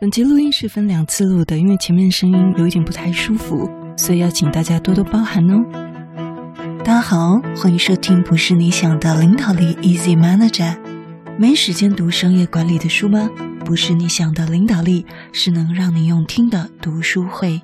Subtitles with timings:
[0.00, 5.62] 本集录音是分两次录的，因为前面声音有一点不太舒服，所以要请大家多多包涵哦。
[6.78, 10.74] 大家好，欢迎收听不是你想的领导力 Easy Manager。
[11.38, 13.28] 没时间读商业管理的书吗？
[13.62, 17.60] 不是你想的领导力，是能让你用听的读书会。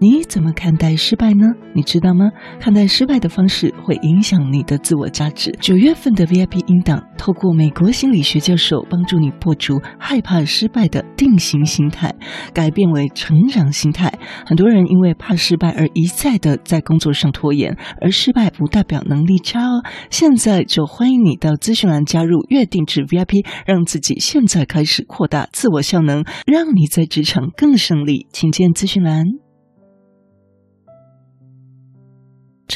[0.00, 1.46] 你怎么看待失败呢？
[1.74, 2.30] 你知道吗？
[2.60, 5.50] 看待失败的方式会影响你的自我价值。
[5.60, 12.14] 九月份的 VIP 音档，透过美国心理学教授帮助你破除害怕失败的定型心态，
[12.54, 14.12] 改变为成长心态。
[14.46, 19.82] 很多人因为怕失败而一再的在工作上拖延，而失败不代表能力差哦。
[20.10, 28.28] 现在就欢迎你到资讯栏加入月定制 VIP，让自己现在开始扩大自我效能，让你在职场更胜利。
[28.32, 29.47] 请见资讯栏。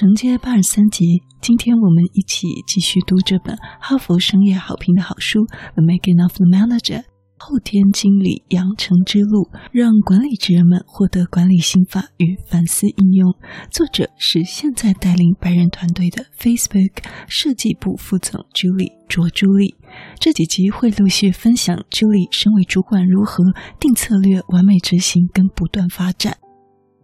[0.03, 7.03] 承接八十三集，今天我们一起继续读这本哈佛商业好评的好书《The Making of the Manager》
[7.39, 13.33] 后天经理养成之路，让管理职人们获得管理心法与反思应用。
[13.71, 19.77] 作者是现在带领白人团队的 Facebook 设计部副总 Julie 卓朱莉。
[20.19, 23.45] 这几集会陆续分享 Julie 身为主管如何
[23.79, 26.39] 定策略、完美执行跟不断发展。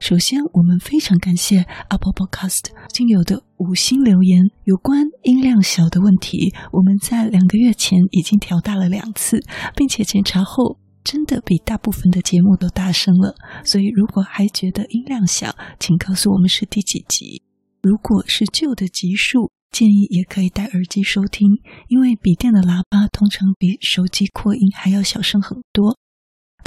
[0.01, 4.49] 首先，我们非常感谢 Apple Podcast 亲友的五星留言。
[4.65, 9.43] 有关音量小的问题，我们在两个月前已经调大了两次，
[9.75, 13.35] 并且检查后真的比大部分的节目都大声了。
[13.65, 17.43] 所以，如果还觉得音量小，请告诉我们是第几集。
[17.83, 21.49] 如果是旧的集数，建议也可以戴耳机收听，
[21.89, 25.99] 因为笔电的喇叭通常比手机扩音还要小声很多。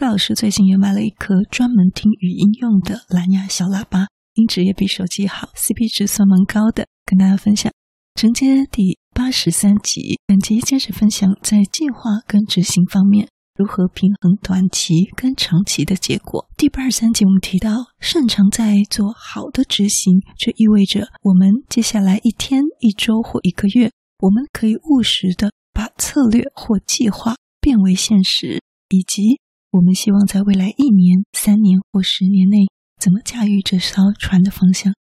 [0.01, 7.71] 戴老师最近也买了一颗专门听语音用的蓝牙小喇叭，音质也比手机好，CP 值算蛮高的，跟大家分享。
[8.15, 16.47] 承接第八十三集，本集接着分享在计划跟执行方面如何平衡短期跟长期的结果。
[16.57, 29.39] 第八十三集我们提到，擅长在做好的执行，这意味着我们接下来一天、一周或一个月，我们可以务实的把策略或计划变为现实，以及。
[29.71, 32.67] 我们希望在未来一年、三年或十年内，
[32.99, 34.93] 怎么驾驭这艘船的方向？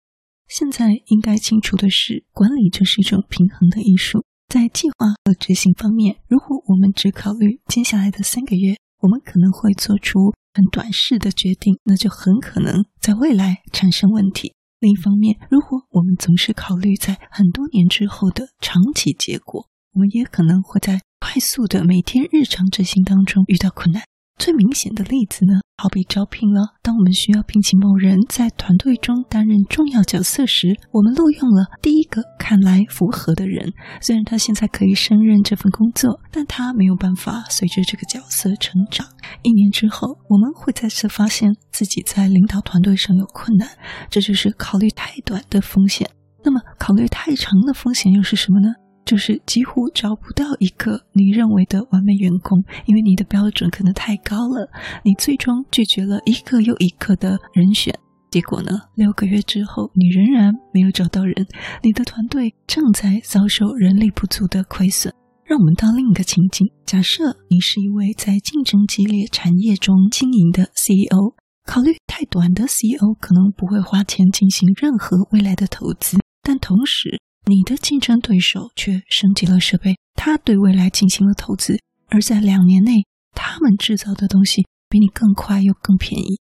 [0.46, 4.24] 现在应该清楚的是，管理就是一种平衡的艺术。
[4.48, 14.54] 在计划和执行方面，如果我们只考虑接下来的三个月，我们可能会做出很短视的决定，那就很可能在未来产生问题。
[14.78, 24.04] 另一方面，如果我们总是考虑在很多年之后的长期结果，我们也可能会在快速的每天日常执行当中遇到困难。
[24.40, 26.62] 最明显的例子呢，好比招聘了。
[26.80, 33.70] 当我们需要聘请某人在团队中担任重要角色时，我们录用了第一个看来符合的人。
[34.00, 39.06] 虽然他现在可以胜任这份工作，但他没有办法随着这个角色成长。
[39.42, 43.68] 一年之后，我们会再次发现自己在领导团队上有困难。
[44.08, 46.08] 这就是考虑太短的风险。
[46.42, 48.72] 那么，考虑太长的风险又是什么呢？
[49.10, 54.70] 就是几乎找不到一个你认为的完美员工，因为你的标准可能太高了，
[55.02, 57.92] 你最终拒绝了一个又一个的人选。
[58.30, 61.34] 结果呢，六个月之后，你仍然没有找到人，
[61.82, 65.12] 你的团队正在遭受人力不足的亏损。
[65.44, 71.34] 让我们到另一个情景：假设你是一位在竞争激烈产业中经营的 CEO，
[71.66, 86.38] 考虑太短的 CEO 可能不会花钱进行任何未来的投资，但同时，你的竞争对手却升级了设备，他对未来进行了投资，而在两年内，他们制造的东西比你更快又更便宜。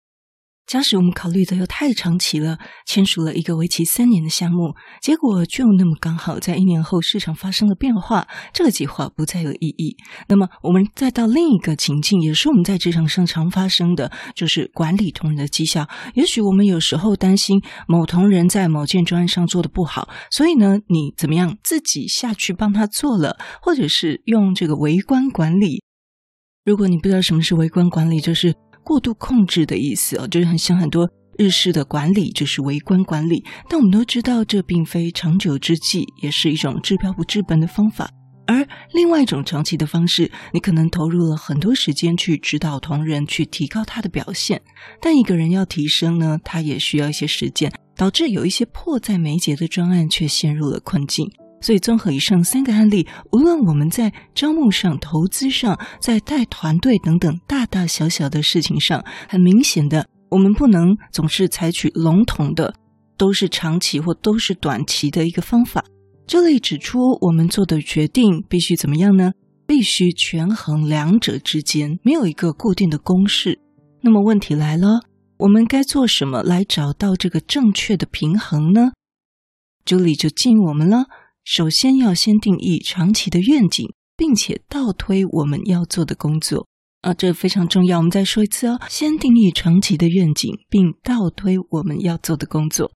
[0.68, 9.96] 假使我们考虑的又太长期了，签署了一个为期三年的项目，结果就那么刚好在一年后市场发生了变化，这个计划不再有意义。
[10.28, 15.88] 那么我们再到另一个情境，也是我们在职场上常发生的，就是管理同仁的绩效。
[16.12, 25.82] 也许我们有时候担心某同仁在某件专案上做得不好，所以呢，你怎么样自己下去帮他做了，或者是用这个微观管理。
[26.62, 28.54] 如果你不知道什么是微观管理，就是。
[28.88, 33.44] 过度控制的意思哦，就是很像很多日式的管理，就是微观管理。
[33.68, 38.08] 但我们都知道，这并非长久之计，也是一种治标不治本的方法。
[38.46, 44.62] 而另外一种长期的方式，你可能投入了很多时间去指导同仁，去提高他的表现。
[45.02, 51.30] 但一个人要提升呢，他也需要一些时间，导致有一些迫在眉睫的专案却陷入了困境。
[51.60, 62.74] 所以，综合以上三个案例，无论我们在招募上、投资上、在带团队等等大大小小的事情上，很明显的，我们不能总是采取笼统的，
[63.16, 65.84] 都是长期或都是短期的一个方法。
[66.26, 69.32] 这里指出，我们做的决定必须怎么样呢？
[69.66, 73.58] 必须权衡两者之间，没有一个固定的公式。
[74.00, 75.00] 那么问题来了，
[75.38, 78.92] 我们该做什么来找到这个正确的平衡呢
[79.84, 81.06] ？Julie 就建议我们了，
[81.50, 86.68] 首先要先定义长期的愿景，并且倒推我们要做的工作。
[87.00, 87.96] 啊，这非常重要。
[87.96, 92.92] 我们再说一次哦，先定义长期的愿景，并倒推我们要做的工作。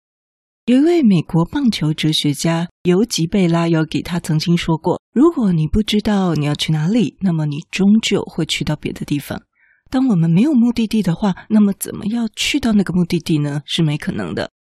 [0.66, 9.40] 有一位美国棒球哲学家尤吉贝拉尤给他曾经说过：“如果你不知道你要去哪里，那么你终究会去到别的地方。
[9.90, 13.62] 当我们没有目的地的话，那么怎么样去到那个目的地呢？
[13.64, 14.50] 是没可能的。”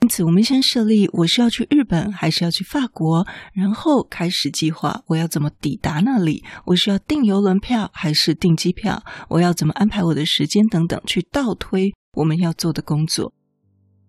[0.00, 13.32] 因此，我们先设立我是要去日本还是要去法国，然后开始计划我要怎么抵达那里，我需要订邮轮票还是订机票，我要怎么安排我的时间等等，去倒推我们要做的工作，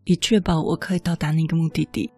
[0.04, 2.12] 以确保我可以到达那个目的地。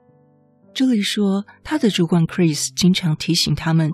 [0.73, 3.93] 这里说，他的主管 Chris 经常提醒他们，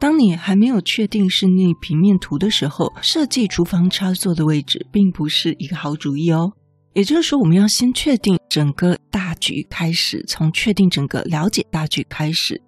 [0.00, 6.54] 当你还没有确定室内平面图的时候，设计厨房插座的位置并不是一个好主意哦。
[6.94, 12.60] 也就是说，我们要先确定整个大局开始，从确定整个了解大局开始。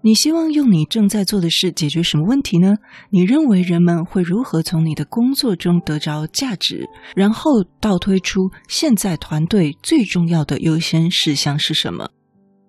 [0.00, 2.76] 你希望用你正在做的事解决什么问题呢？
[3.10, 6.88] 你认为人们会如何从你的工作中得着价值？
[7.16, 12.10] 然后倒推出现在团队最重要的优先事项是什么？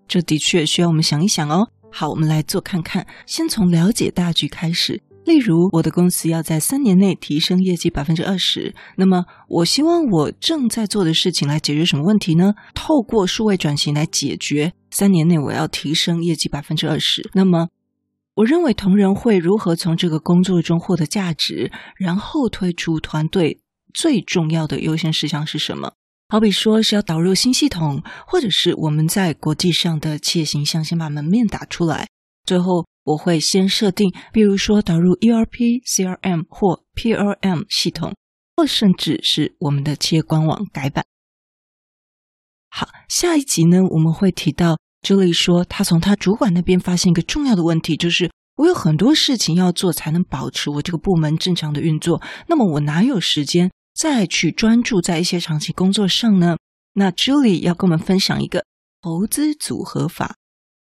[0.08, 1.70] 这的确需要我们想一想哦。
[1.92, 5.02] 好，我们来做看看，先从了解大局开始。
[5.30, 12.56] 例如，我的公司要在三年内提升业绩百分之二十，那么我希望我正在做的事情来解决什么问题呢？
[12.74, 14.74] 透过数位转型来解决。
[14.90, 17.68] 三年内我要提升业绩百分之二十，那么
[18.38, 21.72] 我认为同仁会如何从这个工作中获得价值？
[21.96, 23.60] 然后推出团队
[23.94, 25.94] 最重要的优先事项是什么？
[26.30, 32.08] 好比说是要导入新系统，或者是我们在国际上的企业形象，先把门面打出来，
[32.44, 32.88] 最后。
[33.10, 38.14] 我会先设定，比如说导入 ERP、CRM 或 PLM 系统，
[38.56, 41.04] 或甚至是我们的企业官网改版。
[42.70, 52.22] 好，下一集呢，我们会提到 Julie 说，他从他主管那边发现一个重要的问题，就是我有很多事情要做，才能保持我这个部门正常的运作。
[52.48, 56.58] 那么我哪有时间再去专注在一些长期工作上呢？
[56.94, 58.66] 那 Julie 要跟我们分享一个
[59.02, 60.36] 投资组合法。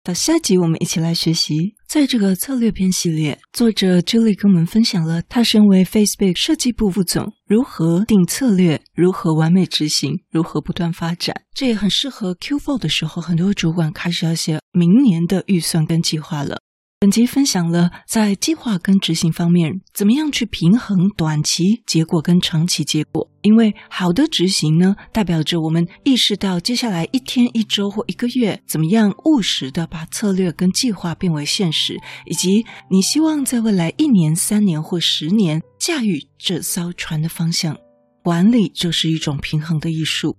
[0.03, 1.75] 到下集，我们一起来学习。
[1.97, 11.35] 在这个策略篇系列，作者 Julie 跟我们分享了他身为 Facebook 设计部副总，如何定策略，如何完美执行，如何不断发展。
[11.55, 16.59] 这也很适合 Q4 的时候，很多主管开始要写明年的预算跟计划了。
[16.99, 23.31] 本集分享了在计划跟执行方面，怎么样去平衡短期结果跟长期结果。
[23.43, 37.77] 因为好的执行呢，代表着我们意识到接下来一天、一周或一个月，怎么样务实的把策略跟计划变为现实，以及你希望在未来一年、三年或十年驾驭这艘船的方向。
[38.23, 40.35] 管理就是一种平衡的艺术。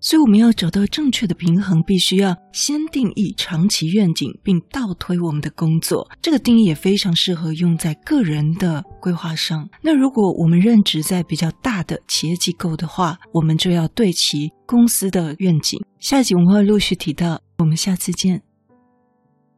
[0.00, 6.08] 所以我们要找到正确的平衡，必须要先定义长期愿景，并倒推我们的工作。
[6.22, 9.68] 这个定义也非常适合用在个人的规划上。
[9.82, 15.80] 那如果我们任职在比较大的企业机构的话，我们就要对齐公司的愿景。
[15.98, 17.40] 下一集我们会陆续提到。
[17.58, 18.47] 我们下次见。